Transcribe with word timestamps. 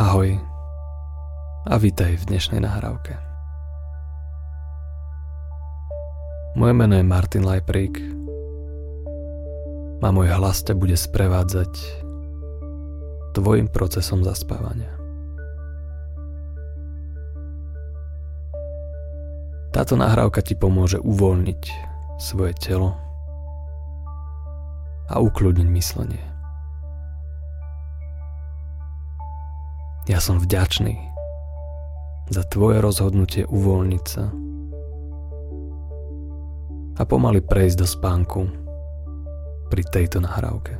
Ahoj 0.00 0.32
a 1.68 1.76
vítaj 1.76 2.24
v 2.24 2.32
dnešnej 2.32 2.64
nahrávke. 2.64 3.20
Moje 6.56 6.72
meno 6.72 6.96
je 6.96 7.04
Martin 7.04 7.44
Lajprík 7.44 8.00
a 10.00 10.08
môj 10.08 10.32
hlas 10.32 10.64
ťa 10.64 10.72
bude 10.72 10.96
sprevádzať 10.96 12.00
tvojim 13.36 13.68
procesom 13.68 14.24
zaspávania. 14.24 14.88
Táto 19.76 20.00
nahrávka 20.00 20.40
ti 20.40 20.56
pomôže 20.56 20.96
uvoľniť 20.96 21.62
svoje 22.16 22.56
telo 22.56 22.96
a 25.12 25.20
ukludniť 25.20 25.68
myslenie. 25.68 26.39
Ja 30.10 30.18
som 30.18 30.42
vďačný 30.42 30.98
za 32.34 32.42
tvoje 32.50 32.82
rozhodnutie 32.82 33.46
uvoľniť 33.46 34.04
sa 34.10 34.26
a 36.98 37.02
pomaly 37.06 37.38
prejsť 37.38 37.76
do 37.78 37.86
spánku 37.86 38.42
pri 39.70 39.86
tejto 39.86 40.18
nahrávke. 40.18 40.74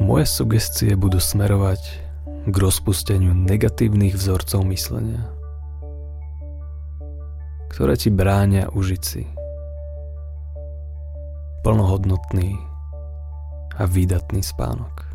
Moje 0.00 0.24
sugestie 0.24 0.96
budú 0.96 1.20
smerovať 1.20 1.84
k 2.48 2.54
rozpusteniu 2.56 3.36
negatívnych 3.36 4.16
vzorcov 4.16 4.64
myslenia, 4.72 5.28
ktoré 7.68 8.00
ti 8.00 8.08
bránia 8.08 8.72
užiť 8.72 9.02
si 9.04 9.28
plnohodnotný 11.60 12.72
a 13.78 13.82
výdatný 13.86 14.42
spánok, 14.42 15.06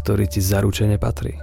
ktorý 0.00 0.28
ti 0.28 0.44
zaručene 0.44 1.00
patrí. 1.00 1.36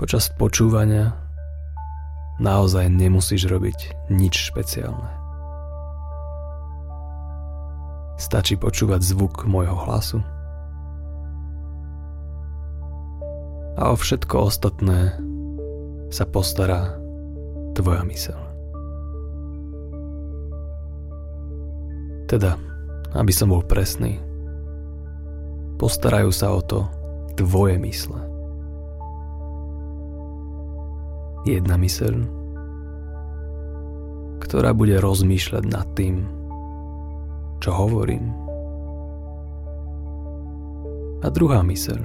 Počas 0.00 0.32
počúvania 0.34 1.14
naozaj 2.42 2.90
nemusíš 2.90 3.46
robiť 3.46 4.10
nič 4.10 4.50
špeciálne. 4.50 5.10
Stačí 8.18 8.58
počúvať 8.58 9.02
zvuk 9.02 9.46
môjho 9.46 9.76
hlasu 9.86 10.22
a 13.76 13.88
o 13.90 13.96
všetko 13.96 14.52
ostatné 14.52 15.16
sa 16.12 16.28
postará 16.28 16.92
tvoja 17.72 18.04
myseľ. 18.04 18.51
Teda, 22.32 22.56
aby 23.12 23.28
som 23.28 23.52
bol 23.52 23.60
presný, 23.60 24.16
postarajú 25.76 26.32
sa 26.32 26.48
o 26.56 26.64
to 26.64 26.88
tvoje 27.36 27.76
mysle. 27.76 28.16
Jedna 31.44 31.76
myseľ, 31.76 32.14
ktorá 34.40 34.72
bude 34.72 34.96
rozmýšľať 34.96 35.64
nad 35.68 35.84
tým, 35.92 36.24
čo 37.60 37.68
hovorím. 37.76 38.32
A 41.20 41.28
druhá 41.28 41.60
myseľ, 41.60 42.00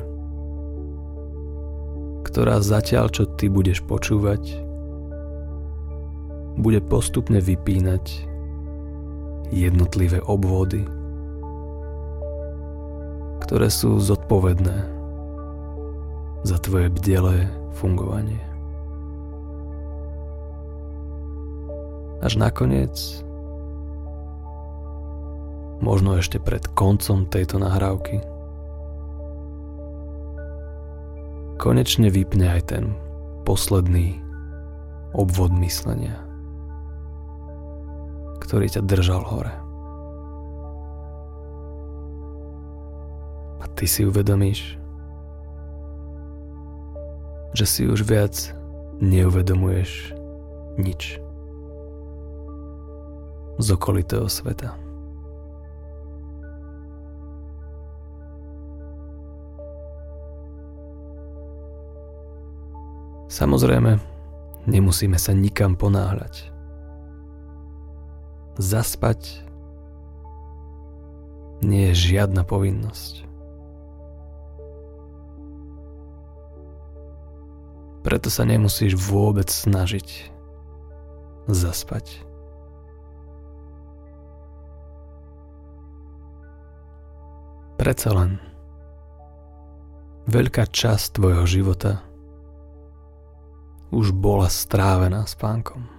ktorá 2.28 2.60
zatiaľ, 2.60 3.16
čo 3.16 3.32
ty 3.40 3.48
budeš 3.48 3.80
počúvať, 3.88 4.44
bude 6.60 6.84
postupne 6.84 7.40
vypínať 7.40 8.36
jednotlivé 9.52 10.20
obvody, 10.28 10.84
ktoré 13.48 13.72
sú 13.72 13.96
zodpovedné 14.04 14.76
za 16.44 16.58
tvoje 16.60 16.92
bdelé 16.92 17.48
fungovanie. 17.80 18.44
Až 22.20 22.36
nakoniec, 22.42 22.98
možno 25.80 26.20
ešte 26.20 26.42
pred 26.44 26.66
koncom 26.76 27.30
tejto 27.30 27.62
nahrávky, 27.62 28.20
konečne 31.62 32.12
vypne 32.12 32.52
aj 32.52 32.62
ten 32.76 32.92
posledný 33.48 34.20
obvod 35.16 35.56
myslenia 35.64 36.27
ktorý 38.42 38.68
ťa 38.70 38.82
držal 38.86 39.22
hore. 39.22 39.54
A 43.58 43.66
ty 43.74 43.90
si 43.90 44.06
uvedomíš, 44.06 44.78
že 47.58 47.66
si 47.66 47.90
už 47.90 48.06
viac 48.06 48.36
neuvedomuješ 49.02 50.14
nič 50.78 51.18
z 53.58 53.68
okolitého 53.74 54.30
sveta. 54.30 54.78
Samozrejme, 63.28 64.02
nemusíme 64.66 65.20
sa 65.20 65.36
nikam 65.36 65.78
ponáhľať 65.78 66.57
zaspať 68.58 69.48
nie 71.66 71.90
je 71.90 72.14
žiadna 72.14 72.46
povinnosť. 72.46 73.26
Preto 78.06 78.32
sa 78.32 78.48
nemusíš 78.48 78.96
vôbec 78.96 79.50
snažiť 79.52 80.32
zaspať. 81.50 82.24
Predsa 87.78 88.10
len 88.16 88.32
veľká 90.28 90.68
časť 90.72 91.20
tvojho 91.20 91.46
života 91.48 92.04
už 93.92 94.12
bola 94.12 94.52
strávená 94.52 95.24
spánkom. 95.24 95.97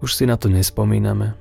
Už 0.00 0.16
si 0.16 0.24
na 0.24 0.40
to 0.40 0.48
nespomíname. 0.48 1.36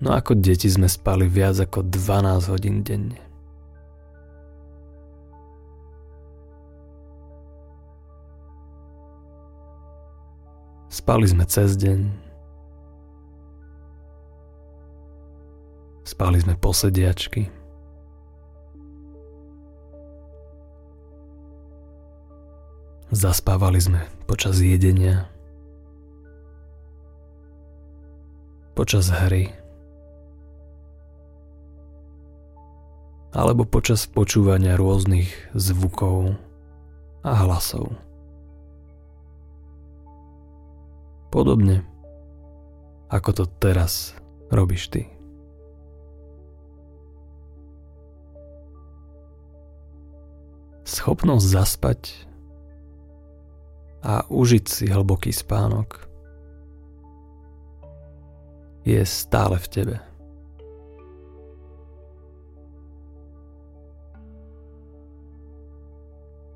No 0.00 0.16
ako 0.16 0.34
deti 0.34 0.66
sme 0.66 0.88
spali 0.88 1.28
viac 1.28 1.60
ako 1.60 1.86
12 1.86 2.50
hodín 2.50 2.82
denne. 2.82 3.20
Spali 10.90 11.22
sme 11.28 11.46
cez 11.46 11.78
deň. 11.78 12.00
Spali 16.02 16.42
sme 16.42 16.58
posediačky. 16.58 17.46
Zaspávali 23.14 23.78
sme 23.78 24.02
počas 24.26 24.58
jedenia. 24.58 25.30
Počas 28.80 29.12
hry 29.12 29.52
alebo 33.36 33.68
počas 33.68 34.08
počúvania 34.08 34.72
rôznych 34.80 35.28
zvukov 35.52 36.32
a 37.20 37.44
hlasov. 37.44 37.92
Podobne 41.28 41.84
ako 43.12 43.44
to 43.44 43.44
teraz 43.60 44.16
robíš 44.48 44.88
ty. 44.88 45.12
Schopnosť 50.88 51.44
zaspať 51.52 52.00
a 54.00 54.24
užiť 54.24 54.64
si 54.64 54.88
hlboký 54.88 55.36
spánok– 55.36 56.00
je 58.84 59.00
stále 59.04 59.60
v 59.60 59.68
tebe. 59.68 59.96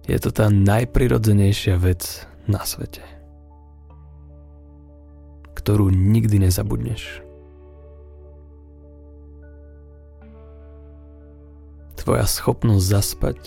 Je 0.04 0.20
to 0.20 0.28
tá 0.28 0.52
najprirodzenejšia 0.52 1.80
vec 1.80 2.28
na 2.44 2.60
svete, 2.68 3.00
ktorú 5.56 5.88
nikdy 5.88 6.44
nezabudneš. 6.44 7.24
Tvoja 11.96 12.28
schopnosť 12.28 12.84
zaspať 12.84 13.40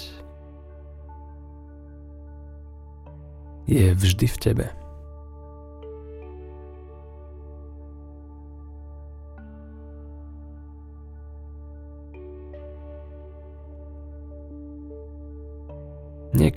je 3.70 3.94
vždy 3.94 4.26
v 4.26 4.38
tebe. 4.42 4.77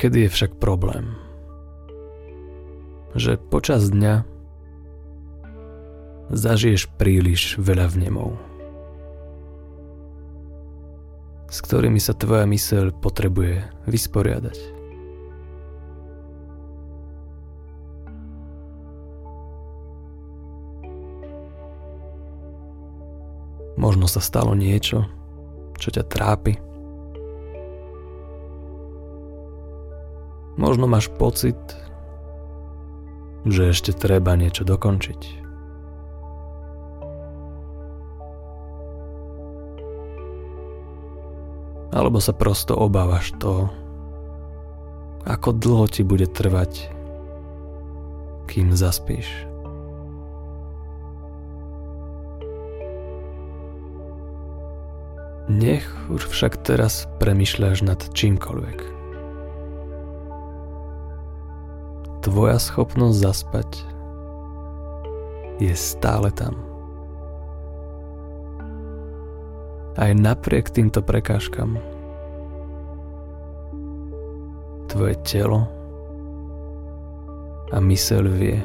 Niekedy 0.00 0.24
je 0.24 0.32
však 0.32 0.56
problém, 0.56 1.12
že 3.12 3.36
počas 3.36 3.92
dňa 3.92 4.24
zažiješ 6.32 6.88
príliš 6.96 7.60
veľa 7.60 7.92
vnemov, 7.92 8.40
s 11.52 11.60
ktorými 11.60 12.00
sa 12.00 12.16
tvoja 12.16 12.48
myseľ 12.48 12.96
potrebuje 12.96 13.60
vysporiadať. 13.84 14.56
Možno 23.76 24.08
sa 24.08 24.24
stalo 24.24 24.56
niečo, 24.56 25.04
čo 25.76 25.92
ťa 25.92 26.08
trápi. 26.08 26.69
Možno 30.60 30.84
máš 30.84 31.08
pocit, 31.08 31.56
že 33.48 33.72
ešte 33.72 33.96
treba 33.96 34.36
niečo 34.36 34.68
dokončiť. 34.68 35.40
Alebo 41.96 42.20
sa 42.20 42.36
prosto 42.36 42.76
obávaš 42.76 43.32
toho, 43.40 43.72
ako 45.24 45.56
dlho 45.56 45.88
ti 45.88 46.04
bude 46.04 46.28
trvať, 46.28 46.92
kým 48.44 48.76
zaspíš. 48.76 49.48
Nech 55.48 55.88
už 56.12 56.28
však 56.28 56.60
teraz 56.62 57.08
premyšľaš 57.16 57.80
nad 57.80 58.00
čímkoľvek. 58.12 58.99
Tvoja 62.20 62.60
schopnosť 62.60 63.16
zaspať 63.16 63.70
je 65.60 65.72
stále 65.72 66.28
tam. 66.32 66.70
aj 70.00 70.16
napriek 70.16 70.72
týmto 70.72 71.04
prekážkam. 71.04 71.76
Tvoje 74.88 75.14
telo 75.22 75.68
a 77.70 77.78
myseľ 77.78 78.24
vie, 78.32 78.58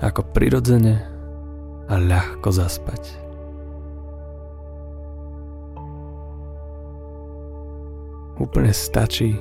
ako 0.00 0.22
prirodzene 0.32 1.02
a 1.90 1.94
ľahko 1.98 2.48
zaspať. 2.54 3.02
Úplne 8.40 8.72
stačí, 8.72 9.36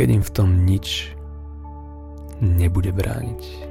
keď 0.00 0.16
im 0.16 0.24
v 0.24 0.32
tom 0.32 0.48
nič 0.64 1.12
nebude 2.40 2.88
brániť. 2.88 3.68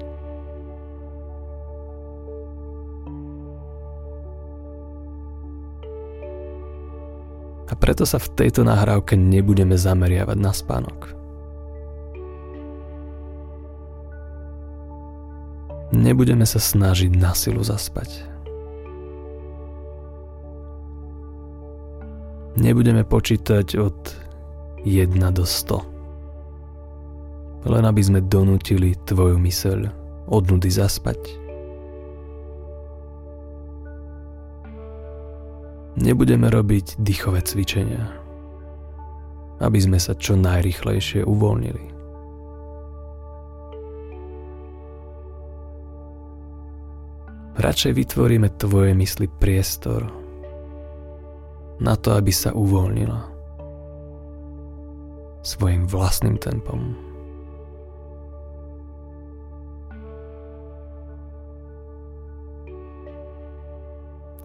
A 7.65 7.73
preto 7.73 8.05
sa 8.05 8.21
v 8.21 8.29
tejto 8.37 8.61
nahrávke 8.61 9.17
nebudeme 9.17 9.73
zameriavať 9.73 10.37
na 10.37 10.53
spánok. 10.53 11.17
Nebudeme 15.97 16.45
sa 16.45 16.61
snažiť 16.61 17.09
na 17.17 17.33
silu 17.33 17.65
zaspať. 17.65 18.21
Nebudeme 22.53 23.01
počítať 23.01 23.81
od 23.81 23.97
1 24.85 25.09
do 25.33 25.41
100. 25.41 25.98
Len 27.67 27.83
aby 27.83 27.99
sme 27.99 28.23
donútili 28.23 28.95
tvoju 29.03 29.35
myseľ 29.35 29.79
od 30.29 30.43
nudy 30.47 30.69
zaspať. 30.71 31.19
Nebudeme 35.99 36.47
robiť 36.47 36.95
dýchové 37.01 37.43
cvičenia, 37.43 38.07
aby 39.59 39.79
sme 39.83 39.99
sa 39.99 40.15
čo 40.15 40.39
najrychlejšie 40.39 41.27
uvoľnili. 41.27 41.99
Radšej 47.59 47.91
vytvoríme 47.91 48.55
tvoje 48.55 48.95
mysli 48.95 49.27
priestor 49.27 50.07
na 51.83 51.99
to, 51.99 52.15
aby 52.15 52.31
sa 52.31 52.55
uvoľnila 52.55 53.19
svojim 55.43 55.83
vlastným 55.83 56.39
tempom. 56.39 57.08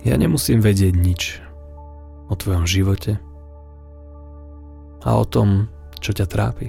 Ja 0.04 0.20
nemusím 0.20 0.60
vedieť 0.60 0.92
nič 1.00 1.40
o 2.28 2.36
tvojom 2.36 2.68
živote 2.68 3.16
a 5.00 5.08
o 5.16 5.24
tom, 5.24 5.72
čo 5.96 6.12
ťa 6.12 6.28
trápi. 6.28 6.68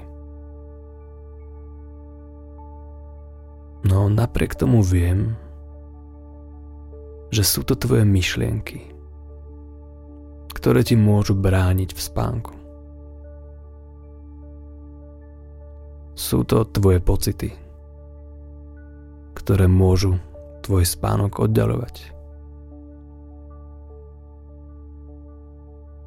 No 3.84 4.08
napriek 4.08 4.56
tomu 4.56 4.80
viem, 4.80 5.36
že 7.28 7.44
sú 7.44 7.68
to 7.68 7.76
tvoje 7.76 8.08
myšlienky, 8.08 8.88
ktoré 10.56 10.88
ti 10.88 10.96
môžu 10.96 11.36
brániť 11.36 11.92
v 11.92 12.00
spánku. 12.00 12.56
Sú 16.16 16.48
to 16.48 16.64
tvoje 16.72 17.04
pocity, 17.04 17.52
ktoré 19.36 19.68
môžu 19.68 20.16
tvoj 20.64 20.88
spánok 20.88 21.44
oddalovať. 21.44 22.15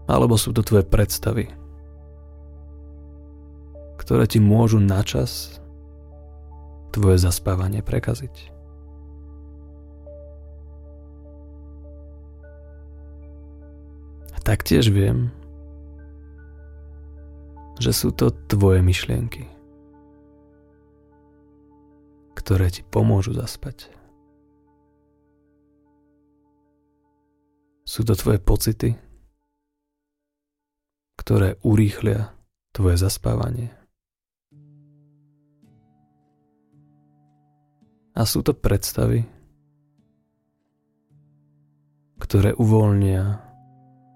Alebo 0.09 0.41
sú 0.41 0.57
to 0.57 0.65
tvoje 0.65 0.89
predstavy, 0.89 1.53
ktoré 4.01 4.25
ti 4.25 4.41
môžu 4.41 4.81
načas 4.81 5.61
tvoje 6.97 7.21
zaspávanie 7.21 7.85
prekaziť. 7.85 8.57
Taktiež 14.49 14.89
viem, 14.89 15.29
že 17.77 17.93
sú 17.93 18.09
to 18.17 18.33
tvoje 18.49 18.81
myšlienky, 18.81 19.45
ktoré 22.33 22.73
ti 22.73 22.81
pomôžu 22.81 23.37
zaspať. 23.37 23.93
Sú 27.85 28.09
to 28.09 28.17
tvoje 28.17 28.41
pocity, 28.41 28.97
ktoré 31.29 31.61
urýchlia 31.61 32.33
tvoje 32.73 32.97
zaspávanie. 32.97 33.69
A 38.17 38.25
sú 38.25 38.41
to 38.41 38.57
predstavy, 38.57 39.29
ktoré 42.17 42.57
uvoľnia 42.57 43.45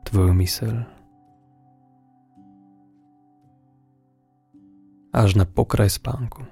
tvoju 0.08 0.32
myseľ. 0.32 0.74
Až 5.12 5.36
na 5.36 5.44
pokraj 5.44 5.92
spánku. 5.92 6.48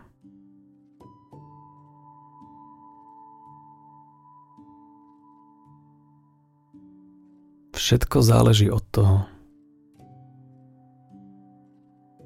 Všetko 7.73 8.21
záleží 8.21 8.69
od 8.69 8.85
toho, 8.93 9.40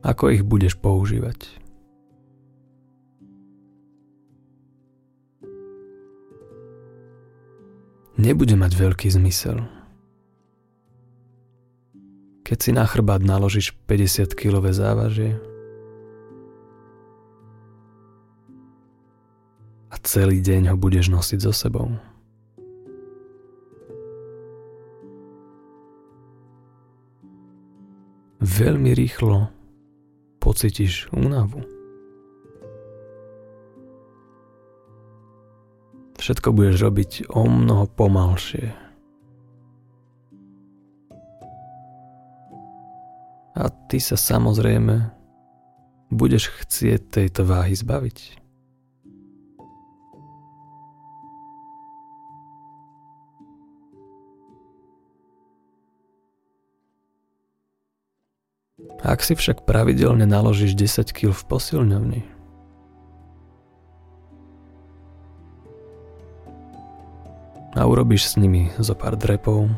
ako 0.05 0.37
ich 0.37 0.45
budeš 0.45 0.77
používať. 0.77 1.65
Nebude 8.15 8.55
mať 8.55 8.73
veľký 8.79 9.09
zmysel. 9.11 9.65
Keď 12.45 12.59
si 12.61 12.71
na 12.77 12.85
chrbát 12.85 13.25
naložíš 13.25 13.75
50-kilové 13.89 14.71
závažie 14.77 15.41
a 19.89 19.97
celý 20.05 20.45
deň 20.45 20.71
ho 20.71 20.77
budeš 20.77 21.09
nosiť 21.11 21.41
so 21.41 21.51
sebou. 21.57 21.89
Veľmi 28.45 28.93
rýchlo 28.93 29.63
pocítiš 30.45 31.09
únavu. 31.17 31.65
Všetko 36.21 36.53
budeš 36.53 36.85
robiť 36.85 37.13
o 37.33 37.49
mnoho 37.49 37.89
pomalšie. 37.89 38.77
A 43.55 43.65
ty 43.89 43.97
sa 43.97 44.21
samozrejme 44.21 45.09
budeš 46.13 46.53
chcieť 46.61 47.01
tejto 47.09 47.49
váhy 47.49 47.73
zbaviť. 47.73 48.44
Ak 59.05 59.21
si 59.21 59.37
však 59.37 59.69
pravidelne 59.69 60.25
naložíš 60.25 60.73
10 60.73 61.13
kg 61.13 61.37
v 61.37 61.43
posilňovni, 61.45 62.23
a 67.75 67.85
urobíš 67.85 68.33
s 68.33 68.35
nimi 68.41 68.73
zo 68.81 68.97
pár 68.97 69.21
drepov, 69.21 69.69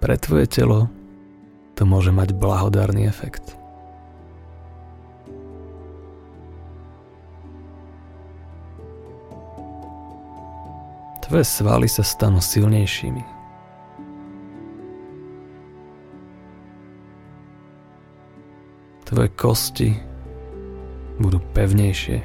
pre 0.00 0.16
tvoje 0.16 0.48
telo 0.48 0.88
to 1.76 1.84
môže 1.84 2.08
mať 2.08 2.32
blahodárny 2.32 3.04
efekt. 3.04 3.52
Tvoje 11.28 11.44
svaly 11.44 11.92
sa 11.92 12.00
stanú 12.00 12.40
silnejšími. 12.40 13.41
Tvoje 19.12 19.28
kosti 19.36 19.92
budú 21.20 21.36
pevnejšie. 21.52 22.24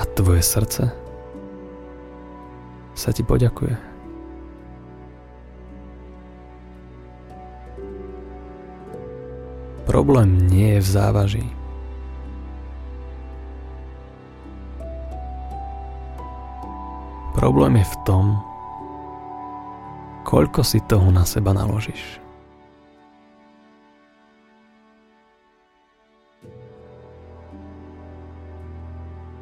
A 0.00 0.02
tvoje 0.16 0.40
srdce 0.40 0.88
sa 2.96 3.12
ti 3.12 3.20
poďakuje. 3.20 3.76
Problém 9.84 10.48
nie 10.48 10.80
je 10.80 10.80
v 10.80 10.88
závaží. 10.88 11.46
Problém 17.36 17.76
je 17.76 17.84
v 17.84 17.96
tom, 18.08 18.40
koľko 20.30 20.62
si 20.62 20.78
toho 20.86 21.10
na 21.10 21.26
seba 21.26 21.50
naložíš. 21.50 22.22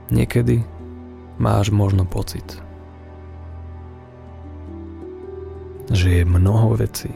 Niekedy 0.09 0.65
máš 1.37 1.69
možno 1.69 2.09
pocit, 2.09 2.57
že 5.93 6.25
je 6.25 6.25
mnoho 6.25 6.81
vecí, 6.81 7.13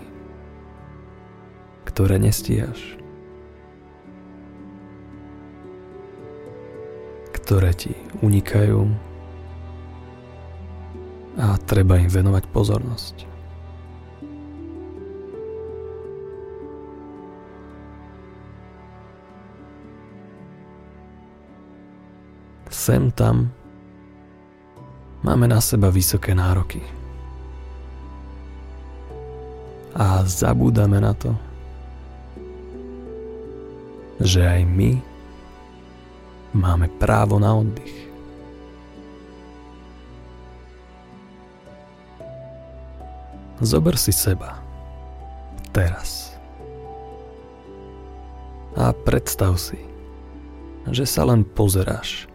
ktoré 1.89 2.21
nestíhaš, 2.21 3.01
ktoré 7.41 7.73
ti 7.73 7.97
unikajú 8.21 8.85
a 11.41 11.57
treba 11.65 11.97
im 11.97 12.13
venovať 12.13 12.45
pozornosť. 12.53 13.32
Sem 22.73 23.13
tam 23.13 23.53
máme 25.23 25.47
na 25.47 25.61
seba 25.61 25.93
vysoké 25.93 26.33
nároky. 26.33 26.81
A 29.93 30.25
zabúdame 30.25 30.99
na 31.05 31.13
to, 31.13 31.37
že 34.25 34.41
aj 34.41 34.65
my 34.65 34.97
máme 36.57 36.89
právo 36.97 37.37
na 37.37 37.53
oddych. 37.53 38.09
Zober 43.63 43.95
si 43.95 44.11
seba 44.11 44.59
teraz 45.71 46.35
a 48.75 48.91
predstav 48.91 49.61
si, 49.61 49.79
že 50.91 51.07
sa 51.07 51.29
len 51.29 51.47
pozeráš 51.47 52.32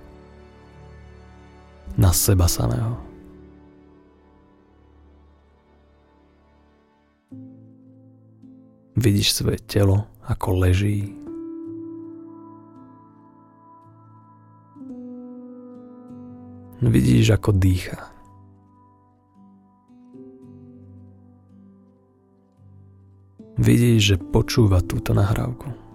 na 1.98 2.14
seba 2.14 2.46
samého. 2.46 2.96
Vidíš 8.98 9.34
svoje 9.34 9.58
telo, 9.66 10.06
ako 10.26 10.62
leží. 10.62 11.14
Vidíš, 16.82 17.34
ako 17.34 17.58
dýcha. 17.58 17.98
Vidíš, 23.58 24.00
že 24.14 24.16
počúva 24.22 24.86
túto 24.86 25.18
nahrávku. 25.18 25.87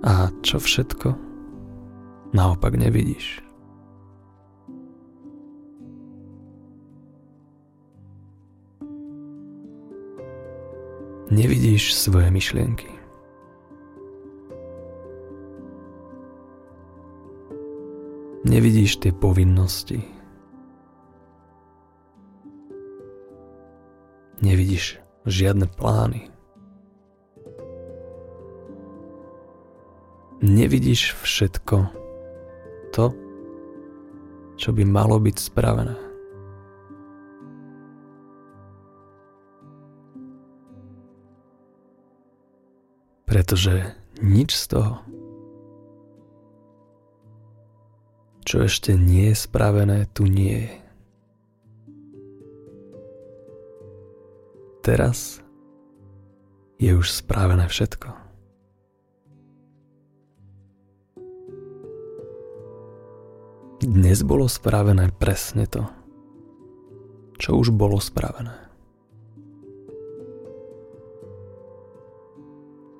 A 0.00 0.32
čo 0.40 0.56
všetko 0.56 1.12
naopak 2.32 2.72
nevidíš. 2.72 3.44
Nevidíš 11.30 11.94
svoje 11.94 12.26
myšlienky. 12.32 12.90
Nevidíš 18.42 18.98
tie 18.98 19.14
povinnosti. 19.14 20.02
Nevidíš 24.42 24.98
žiadne 25.28 25.70
plány. 25.70 26.39
Nevidíš 30.70 31.18
všetko 31.26 31.90
to, 32.94 33.10
čo 34.54 34.70
by 34.70 34.86
malo 34.86 35.18
byť 35.18 35.34
spravené. 35.34 35.98
Pretože 43.26 43.98
nič 44.22 44.54
z 44.54 44.64
toho, 44.70 45.02
čo 48.46 48.62
ešte 48.62 48.94
nie 48.94 49.34
je 49.34 49.42
spravené, 49.42 50.06
tu 50.14 50.30
nie 50.30 50.70
je. 50.70 50.74
Teraz 54.86 55.42
je 56.78 56.94
už 56.94 57.10
spravené 57.10 57.66
všetko. 57.66 58.29
Dnes 63.80 64.20
bolo 64.20 64.44
spravené 64.44 65.08
presne 65.08 65.64
to, 65.64 65.88
čo 67.40 67.56
už 67.56 67.72
bolo 67.72 67.96
spravené. 67.96 68.52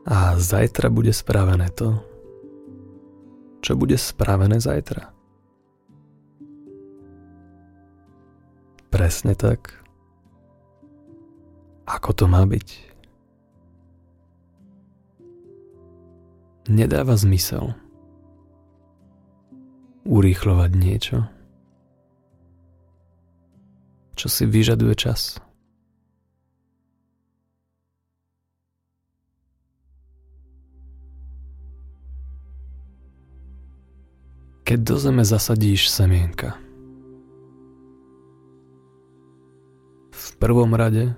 A 0.08 0.40
zajtra 0.40 0.88
bude 0.88 1.12
spravené 1.12 1.68
to, 1.76 2.00
čo 3.60 3.76
bude 3.76 4.00
spravené 4.00 4.56
zajtra. 4.56 5.12
Presne 8.88 9.36
tak, 9.36 9.84
ako 11.84 12.10
to 12.16 12.24
má 12.24 12.40
byť. 12.48 12.68
Nedáva 16.72 17.20
zmysel 17.20 17.76
urýchlovať 20.04 20.70
niečo, 20.76 21.18
čo 24.16 24.26
si 24.28 24.44
vyžaduje 24.48 24.94
čas. 24.96 25.40
keď 34.70 34.86
do 34.86 34.96
zeme 35.02 35.26
zasadíš 35.26 35.90
semienka. 35.90 36.54
V 40.14 40.26
prvom 40.38 40.78
rade 40.78 41.10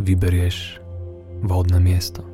vyberieš 0.00 0.80
vhodné 1.44 1.76
miesto. 1.84 2.29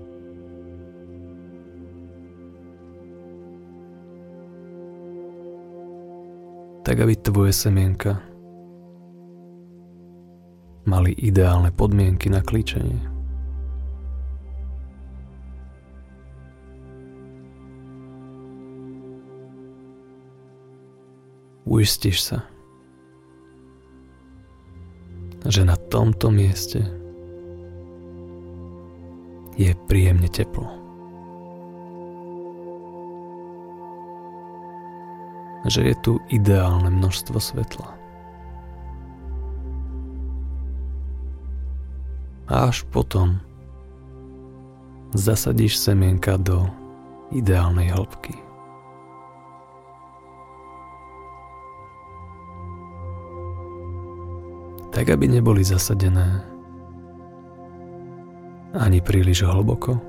Tak, 6.87 7.03
aby 7.03 7.19
tvoje 7.19 7.51
semienka 7.51 8.23
mali 10.87 11.11
ideálne 11.19 11.75
podmienky 11.75 12.31
na 12.31 12.47
klíčenie. 12.47 13.17
uistíš 21.67 22.33
sa, 22.33 22.39
že 25.45 25.67
na 25.67 25.77
tomto 25.77 26.33
mieste 26.33 26.81
je 29.59 29.75
príjemne 29.91 30.31
teplo. 30.31 30.86
Že 35.67 35.81
je 35.93 35.97
tu 35.99 36.13
ideálne 36.31 36.89
množstvo 36.89 37.39
svetla. 37.43 37.91
A 42.47 42.71
až 42.71 42.87
potom 42.95 43.43
zasadíš 45.11 45.83
semienka 45.83 46.39
do 46.39 46.71
ideálnej 47.35 47.91
hĺbky. 47.91 48.47
tak 54.97 55.13
aby 55.13 55.29
neboli 55.29 55.61
zasadené 55.61 56.41
ani 58.73 59.05
príliš 59.05 59.45
hlboko, 59.45 60.01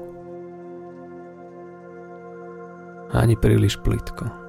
ani 3.12 3.36
príliš 3.36 3.76
plitko. 3.84 4.47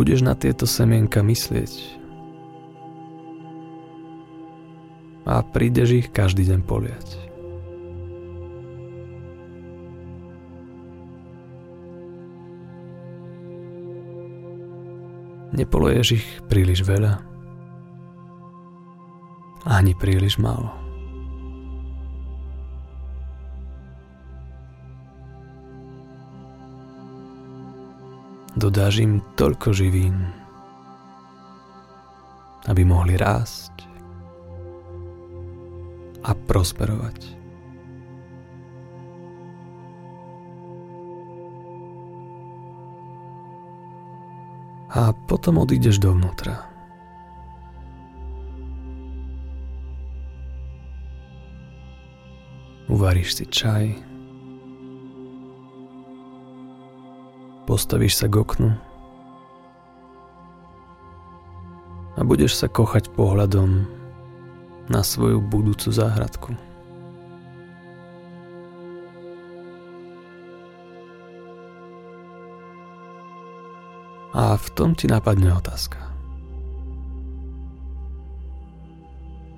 Budeš 0.00 0.24
na 0.24 0.32
tieto 0.32 0.64
semienka 0.64 1.20
myslieť 1.20 2.00
a 5.28 5.44
prídeš 5.44 5.88
ich 5.92 6.06
každý 6.08 6.48
deň 6.48 6.64
poliať. 6.64 7.08
Nepoluješ 15.52 16.16
ich 16.16 16.26
príliš 16.48 16.80
veľa, 16.80 17.20
ani 19.68 19.92
príliš 20.00 20.40
málo. 20.40 20.79
Dodáš 28.70 29.02
im 29.02 29.18
toľko 29.34 29.74
živín, 29.74 30.30
aby 32.70 32.86
mohli 32.86 33.18
rásť 33.18 33.82
a 36.22 36.38
prosperovať. 36.38 37.42
a 44.90 45.14
potom 45.26 45.58
odídeš 45.58 45.98
dovnútra. 45.98 46.62
Uvaríš 52.86 53.38
si 53.38 53.46
čaj, 53.50 54.09
postavíš 57.64 58.20
sa 58.20 58.26
k 58.28 58.40
oknu 58.40 58.70
a 62.16 62.20
budeš 62.20 62.60
sa 62.60 62.68
kochať 62.68 63.08
pohľadom 63.16 63.88
na 64.92 65.00
svoju 65.00 65.40
budúcu 65.40 65.88
záhradku. 65.88 66.52
A 74.30 74.54
v 74.54 74.66
tom 74.76 74.92
ti 74.94 75.08
napadne 75.08 75.50
otázka. 75.56 75.98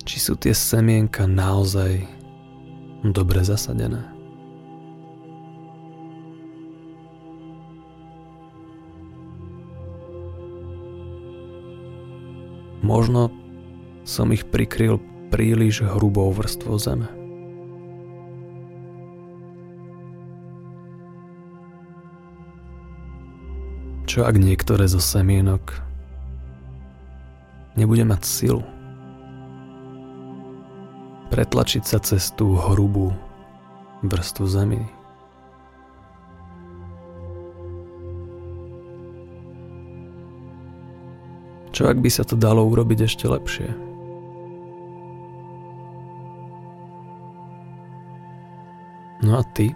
Či 0.02 0.16
sú 0.18 0.34
tie 0.38 0.54
semienka 0.54 1.26
naozaj 1.26 2.04
dobre 3.04 3.42
zasadené? 3.42 4.21
Možno 12.92 13.32
som 14.04 14.28
ich 14.36 14.44
prikryl 14.44 15.00
príliš 15.32 15.80
hrubou 15.80 16.28
vrstvou 16.28 16.76
zeme. 16.76 17.08
Čo 24.04 24.28
ak 24.28 24.36
niektoré 24.36 24.84
zo 24.84 25.00
semienok 25.00 25.72
nebude 27.80 28.04
mať 28.04 28.28
silu 28.28 28.60
pretlačiť 31.32 31.88
sa 31.88 31.96
cez 31.96 32.28
tú 32.36 32.60
hrubú 32.60 33.08
vrstvu 34.04 34.44
zemi? 34.44 35.01
Čo 41.72 41.88
ak 41.88 42.04
by 42.04 42.10
sa 42.12 42.22
to 42.28 42.36
dalo 42.36 42.68
urobiť 42.68 43.08
ešte 43.08 43.24
lepšie? 43.24 43.72
No 49.24 49.40
a 49.40 49.42
ty? 49.56 49.72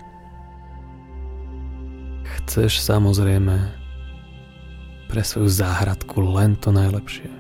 Chceš 2.26 2.84
samozrejme 2.84 3.56
pre 5.08 5.22
svoju 5.22 5.48
záhradku 5.48 6.20
len 6.20 6.58
to 6.60 6.74
najlepšie. 6.74 7.30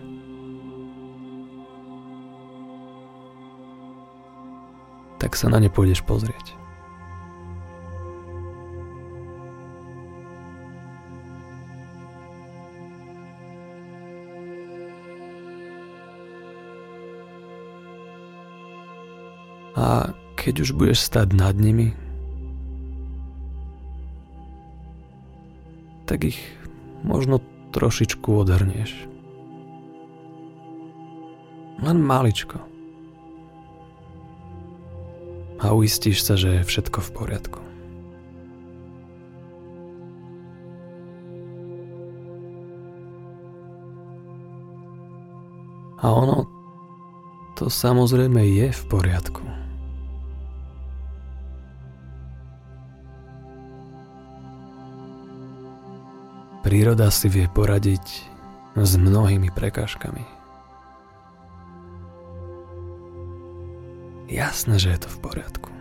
Tak 5.20 5.36
sa 5.36 5.52
na 5.52 5.60
ne 5.60 5.68
pôjdeš 5.68 6.00
pozrieť. 6.06 6.65
Keď 20.46 20.62
už 20.62 20.78
budeš 20.78 21.02
stať 21.02 21.34
nad 21.34 21.58
nimi, 21.58 21.90
tak 26.06 26.22
ich 26.22 26.38
možno 27.02 27.42
trošičku 27.74 28.30
odhrnieš. 28.30 28.94
Len 31.82 31.98
maličko. 31.98 32.62
A 35.58 35.74
uistíš 35.74 36.22
sa, 36.22 36.38
že 36.38 36.62
je 36.62 36.68
všetko 36.70 37.02
v 37.02 37.10
poriadku. 37.10 37.60
A 45.98 46.06
ono 46.06 46.46
to 47.58 47.66
samozrejme 47.66 48.46
je 48.46 48.70
v 48.70 48.82
poriadku. 48.86 49.65
Príroda 56.76 57.08
si 57.08 57.32
vie 57.32 57.48
poradiť 57.48 58.04
s 58.76 58.92
mnohými 59.00 59.48
prekážkami. 59.48 60.20
Jasné, 64.28 64.76
že 64.76 64.92
je 64.92 65.00
to 65.00 65.08
v 65.08 65.18
poriadku. 65.24 65.72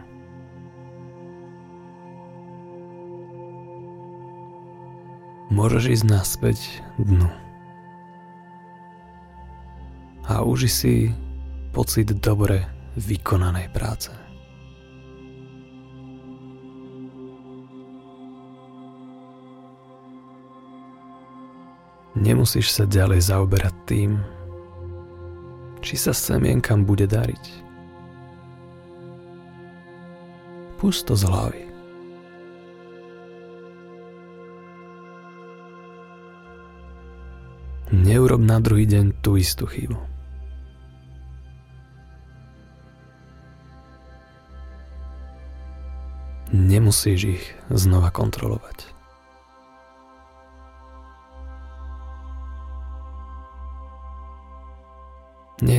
Môžeš 5.52 6.00
ísť 6.00 6.06
naspäť 6.08 6.64
dnu. 6.96 7.28
A 10.32 10.48
uži 10.48 10.72
si 10.72 10.94
pocit 11.76 12.08
dobre 12.24 12.64
vykonanej 12.96 13.68
práce. 13.76 14.16
Nemusíš 22.26 22.74
sa 22.74 22.90
ďalej 22.90 23.22
zaoberať 23.22 23.76
tým, 23.86 24.18
či 25.86 25.94
sa 25.94 26.10
semienkam 26.10 26.82
bude 26.82 27.06
dariť. 27.06 27.46
Pusto 30.82 31.14
z 31.14 31.22
hlavy. 31.30 31.64
Neurob 37.94 38.42
na 38.42 38.58
druhý 38.58 38.90
deň 38.90 39.22
tú 39.22 39.38
istú 39.38 39.70
chybu. 39.70 40.02
Nemusíš 46.50 47.38
ich 47.38 47.46
znova 47.70 48.10
kontrolovať. 48.10 48.95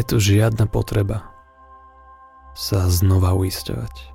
Tu 0.07 0.23
žiadna 0.23 0.71
potreba 0.71 1.35
sa 2.55 2.87
znova 2.87 3.35
uisťovať. 3.35 4.15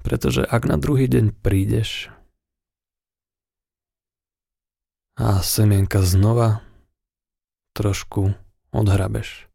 Pretože 0.00 0.44
ak 0.44 0.64
na 0.68 0.80
druhý 0.80 1.04
deň 1.08 1.36
prídeš 1.36 2.08
a 5.20 5.44
semienka 5.44 6.00
znova 6.00 6.64
trošku 7.76 8.32
odhrabeš, 8.72 9.51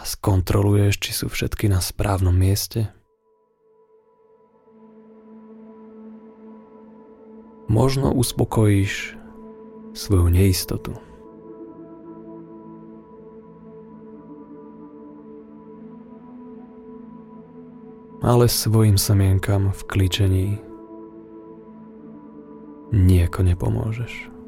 a 0.00 0.02
skontroluješ, 0.08 0.96
či 0.96 1.12
sú 1.12 1.26
všetky 1.28 1.68
na 1.68 1.84
správnom 1.84 2.32
mieste? 2.32 2.88
Možno 7.68 8.10
uspokojíš 8.10 9.14
svoju 9.92 10.32
neistotu. 10.32 10.96
Ale 18.20 18.48
svojim 18.48 18.96
semienkam 19.00 19.72
v 19.72 19.80
klíčení 19.84 20.46
nieko 22.92 23.40
nepomôžeš. 23.44 24.39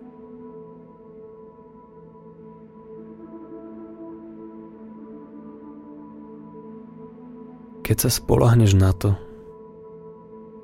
Keď 7.93 8.09
sa 8.09 8.25
spolahneš 8.25 8.73
na 8.73 8.97
to, 8.97 9.21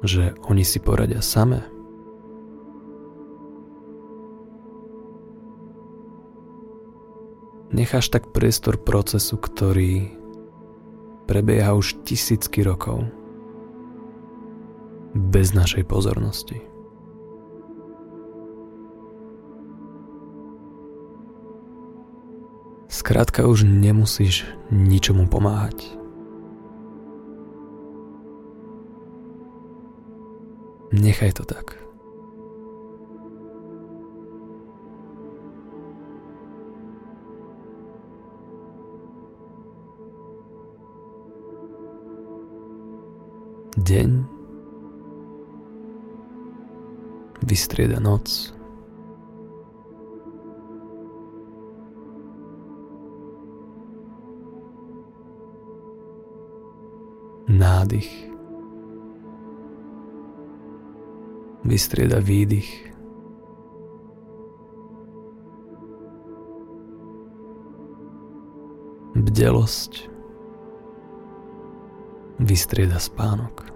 že 0.01 0.33
oni 0.49 0.65
si 0.65 0.81
poradia 0.81 1.21
samé, 1.21 1.61
necháš 7.69 8.09
tak 8.09 8.33
priestor 8.33 8.81
procesu, 8.81 9.37
ktorý 9.37 10.09
prebieha 11.29 11.77
už 11.77 12.01
tisícky 12.09 12.65
rokov 12.65 13.05
bez 15.13 15.53
našej 15.53 15.85
pozornosti. 15.85 16.65
Skrátka 22.89 23.45
už 23.45 23.69
nemusíš 23.69 24.49
ničomu 24.73 25.29
pomáhať. 25.29 25.98
Nechaj 30.99 31.33
to 31.33 31.45
tak. 31.47 31.79
Deň 43.79 44.11
vystrieda 47.47 48.03
noc. 48.03 48.51
Nádych 57.49 58.38
vystrieda 61.69 62.25
výdych. 62.25 62.89
Bdelosť 69.19 70.09
vystrieda 72.41 72.97
spánok. 72.97 73.69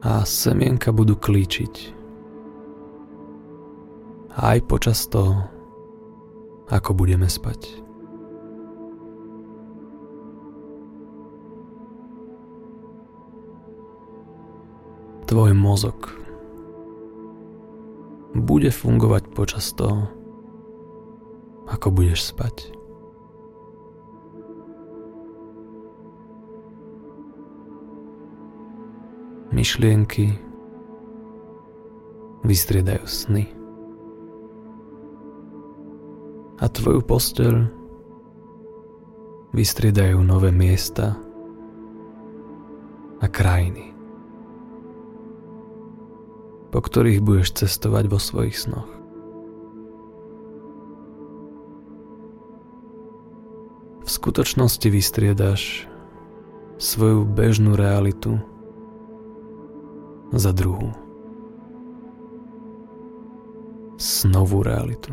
A 0.00 0.24
semienka 0.24 0.90
budú 0.90 1.14
klíčiť. 1.16 1.96
Aj 4.40 4.56
počas 4.64 5.04
toho, 5.06 5.44
ako 6.72 6.96
budeme 6.96 7.28
spať. 7.28 7.89
Tvoj 15.30 15.54
mozog 15.54 16.10
bude 18.34 18.74
fungovať 18.74 19.30
počas 19.30 19.70
toho, 19.78 20.10
ako 21.70 21.86
budeš 21.94 22.34
spať. 22.34 22.74
Myšlienky 29.54 30.34
vystriedajú 32.42 33.06
sny. 33.06 33.46
A 36.58 36.66
tvoju 36.66 37.06
posteľ 37.06 37.54
vystriedajú 39.54 40.18
nové 40.26 40.50
miesta 40.50 41.14
a 43.22 43.26
krajiny 43.30 43.89
po 46.70 46.78
ktorých 46.78 47.18
budeš 47.18 47.66
cestovať 47.66 48.04
vo 48.06 48.18
svojich 48.22 48.54
snoch. 48.54 48.86
V 54.06 54.08
skutočnosti 54.08 54.86
vystriedaš 54.90 55.86
svoju 56.78 57.26
bežnú 57.26 57.78
realitu 57.78 58.38
za 60.32 60.54
druhú. 60.54 60.94
Snovú 64.00 64.64
realitu. 64.64 65.12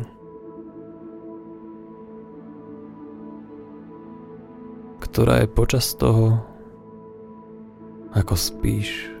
Ktorá 4.98 5.44
je 5.44 5.48
počas 5.50 5.92
toho, 5.92 6.40
ako 8.16 8.34
spíš, 8.38 9.17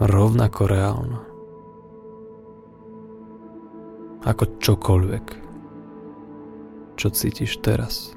rovnako 0.00 0.62
reálna. 0.64 1.20
Ako 4.24 4.44
čokoľvek, 4.60 5.26
čo 6.96 7.08
cítiš 7.12 7.60
teraz. 7.60 8.16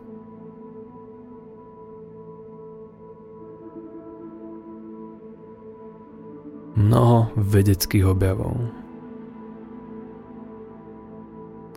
Mnoho 6.74 7.32
vedeckých 7.38 8.08
objavov 8.08 8.56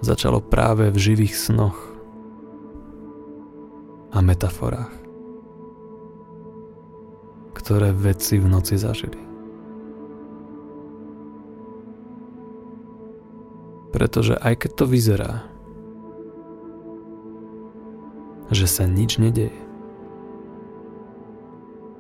začalo 0.01 0.41
práve 0.41 0.89
v 0.91 0.99
živých 0.99 1.35
snoch 1.51 1.79
a 4.11 4.19
metaforách, 4.25 4.95
ktoré 7.55 7.93
vedci 7.93 8.41
v 8.41 8.49
noci 8.49 8.81
zažili. 8.81 9.26
Pretože 13.97 14.37
aj 14.37 14.61
keď 14.61 14.71
to 14.77 14.85
vyzerá, 14.85 15.33
že 18.53 18.69
sa 18.69 18.85
nič 18.85 19.17
nedeje, 19.17 19.57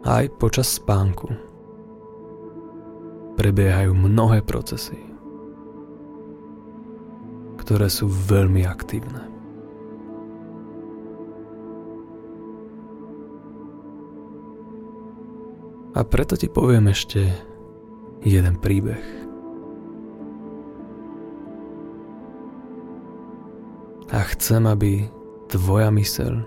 aj 0.04 0.28
počas 0.37 0.76
spánku 0.76 1.32
prebiehajú 3.40 3.96
mnohé 3.96 4.44
procesy, 4.44 5.00
ktoré 7.64 7.88
sú 7.88 8.12
veľmi 8.12 8.68
aktívne. 8.68 9.24
A 15.96 16.04
preto 16.04 16.37
ti 16.37 16.52
poviem 16.52 16.92
ešte 16.92 17.24
jeden 18.20 18.61
príbeh. 18.61 19.25
A 24.16 24.24
chcem, 24.33 24.64
aby 24.64 25.05
tvoja 25.52 25.92
myseľ 25.92 26.40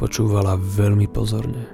počúvala 0.00 0.56
veľmi 0.56 1.04
pozorne. 1.12 1.68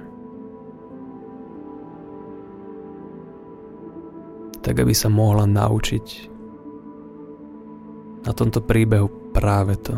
Tak, 4.59 4.83
aby 4.83 4.91
sa 4.91 5.07
mohla 5.07 5.47
naučiť 5.47 6.27
na 8.27 8.35
tomto 8.35 8.59
príbehu 8.59 9.31
práve 9.31 9.79
to, 9.79 9.95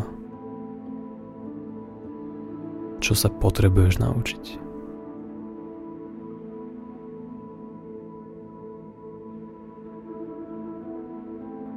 čo 3.02 3.18
sa 3.18 3.26
potrebuješ 3.26 3.98
naučiť. 3.98 4.44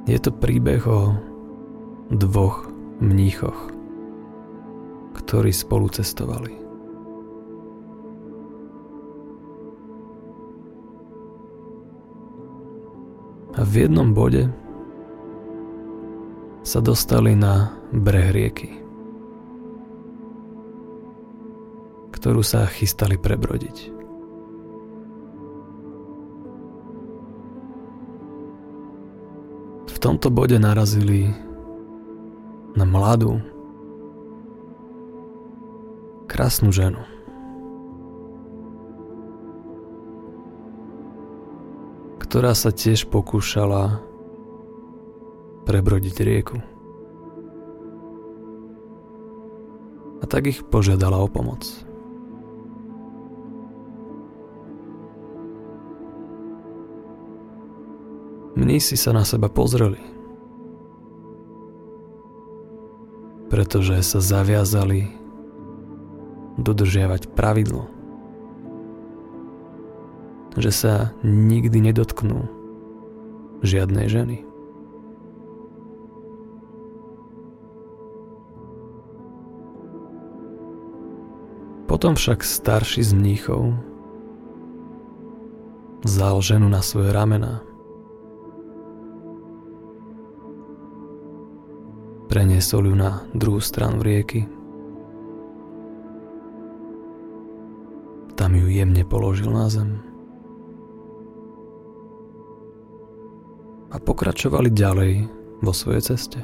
Je 0.05 0.21
to 0.21 0.29
príbeh 0.29 0.85
o 0.85 1.17
dvoch 2.13 2.69
mníchoch, 3.01 3.73
ktorí 5.17 5.49
spolu 5.49 5.89
cestovali. 5.89 6.53
A 13.57 13.65
v 13.65 13.73
jednom 13.87 14.13
bode 14.13 14.45
sa 16.61 16.85
dostali 16.85 17.33
na 17.33 17.73
breh 17.89 18.29
rieky, 18.29 18.69
ktorú 22.13 22.45
sa 22.45 22.69
chystali 22.69 23.17
prebrodiť. 23.17 24.04
Tomto 30.05 30.29
bode 30.29 30.61
narazili 30.61 31.33
na 32.77 32.85
mladú, 32.85 33.41
krásnu 36.29 36.69
ženu. 36.69 37.01
ktorá 42.25 42.51
sa 42.51 42.73
tiež 42.73 43.07
pokúšala 43.07 44.03
prebrodiť 45.63 46.15
rieku. 46.19 46.59
A 50.19 50.25
tak 50.27 50.51
ich 50.51 50.59
požiadala 50.67 51.21
o 51.21 51.31
pomoc. 51.31 51.63
Mnísi 58.55 58.95
sa 58.95 59.11
na 59.11 59.27
seba 59.27 59.51
pozreli, 59.51 59.99
pretože 63.51 63.99
sa 63.99 64.23
zaviazali 64.23 65.11
dodržiavať 66.55 67.35
pravidlo, 67.35 67.91
že 70.55 70.71
sa 70.71 70.93
nikdy 71.19 71.91
nedotknú 71.91 72.47
žiadnej 73.59 74.07
ženy. 74.07 74.47
Potom 81.91 82.15
však 82.15 82.39
starší 82.39 83.03
z 83.03 83.11
mníchov 83.11 83.75
vzal 86.07 86.39
ženu 86.39 86.71
na 86.71 86.79
svoje 86.79 87.11
ramená 87.11 87.63
Preniesol 92.25 92.89
ju 92.89 92.95
na 92.97 93.23
druhú 93.37 93.61
stranu 93.61 94.01
rieky. 94.01 94.49
Tam 98.35 98.51
ju 98.51 98.67
jemne 98.67 99.07
položil 99.07 99.47
na 99.53 99.71
zem. 99.71 100.03
A 103.93 104.01
pokračovali 104.01 104.73
ďalej 104.73 105.13
vo 105.63 105.71
svojej 105.71 106.03
ceste. 106.13 106.43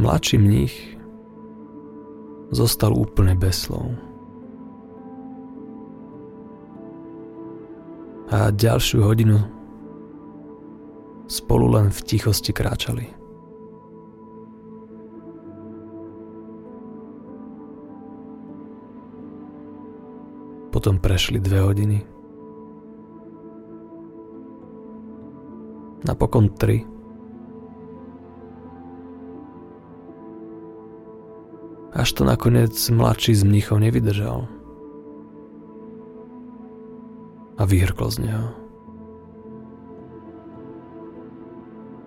Mladší 0.00 0.38
mních 0.40 0.76
zostal 2.50 2.96
úplne 2.96 3.36
bez 3.36 3.68
slov. 3.68 4.09
A 8.30 8.54
ďalšiu 8.54 9.02
hodinu 9.02 9.42
spolu 11.26 11.66
len 11.74 11.90
v 11.90 12.00
tichosti 12.06 12.54
kráčali. 12.54 13.06
Potom 20.70 21.02
prešli 21.02 21.42
dve 21.42 21.58
hodiny. 21.66 21.98
Napokon 26.06 26.54
tri. 26.54 26.86
Až 31.90 32.08
to 32.14 32.22
nakoniec 32.22 32.72
mladší 32.94 33.34
z 33.34 33.42
mnichov 33.42 33.82
nevydržal 33.82 34.59
a 37.60 37.62
vyhrklo 37.68 38.08
z 38.08 38.24
neho. 38.24 38.48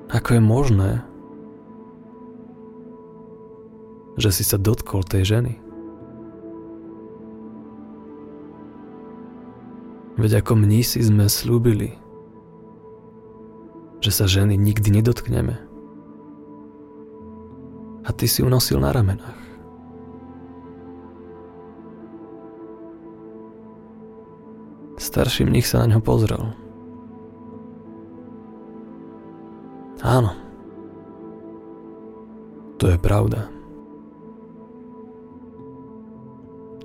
Ako 0.09 0.37
je 0.37 0.41
možné, 0.41 0.91
že 4.17 4.29
si 4.33 4.43
sa 4.45 4.57
dotkol 4.57 5.05
tej 5.05 5.37
ženy? 5.37 5.53
Veď 10.17 10.45
ako 10.45 10.53
mnísi 10.57 11.01
sme 11.01 11.25
slúbili, 11.25 11.97
že 14.01 14.13
sa 14.13 14.29
ženy 14.29 14.53
nikdy 14.57 15.01
nedotkneme. 15.01 15.57
A 18.05 18.09
ty 18.13 18.29
si 18.29 18.45
ju 18.45 18.47
nosil 18.49 18.77
na 18.77 18.93
ramenách. 18.93 19.42
Starší 25.13 25.45
mních 25.45 25.69
sa 25.69 25.86
na 25.86 25.93
ňo 25.93 26.02
pozrel. 26.02 26.41
Áno. 30.02 30.34
To 32.82 32.89
je 32.89 32.97
pravda. 32.97 33.45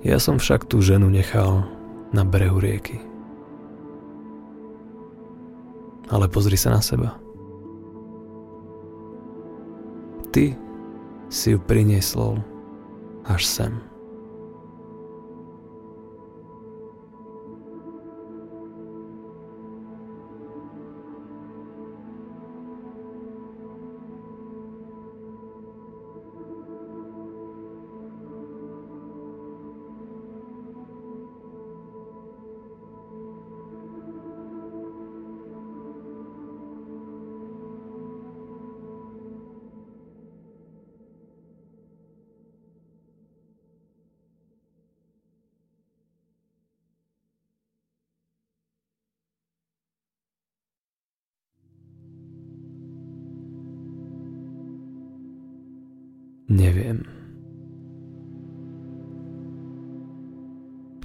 Ja 0.05 0.21
som 0.21 0.37
však 0.37 0.69
tú 0.69 0.77
ženu 0.77 1.09
nechal 1.09 1.65
na 2.13 2.21
brehu 2.21 2.61
rieky. 2.61 3.01
Ale 6.13 6.29
pozri 6.29 6.53
sa 6.53 6.77
na 6.77 6.85
seba. 6.85 7.17
Ty 10.29 10.53
si 11.33 11.57
ju 11.57 11.59
priniesol 11.65 12.37
až 13.25 13.41
sem. 13.41 13.73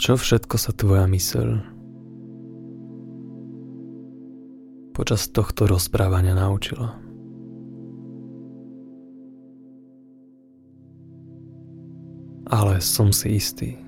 Čo 0.04 0.20
všetko 0.20 0.60
sa 0.60 0.76
tvoja 0.76 1.08
myseľ 1.08 1.64
počas 4.92 5.32
tohto 5.32 5.64
rozprávania 5.64 6.36
naučila? 6.36 6.92
Ale 12.52 12.84
som 12.84 13.16
si 13.16 13.40
istý, 13.40 13.80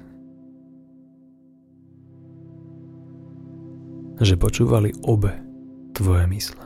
že 4.16 4.40
počúvali 4.40 4.96
obe 5.04 5.36
tvoje 5.92 6.24
mysle. 6.32 6.64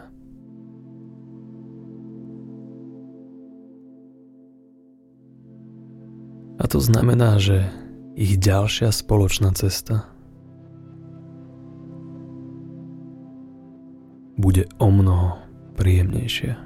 A 6.63 6.65
to 6.71 6.79
znamená, 6.79 7.43
že 7.43 7.90
ich 8.15 8.39
ďalšia 8.39 8.91
spoločná 8.91 9.55
cesta 9.55 10.11
bude 14.41 14.65
o 14.81 14.89
mnoho 14.89 15.37
príjemnejšia. 15.77 16.57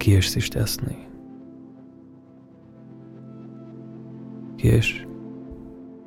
Kiež 0.00 0.24
si 0.28 0.40
šťastný. 0.40 0.96
Kiež 4.60 5.04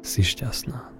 si 0.06 0.22
šťastná. 0.22 0.97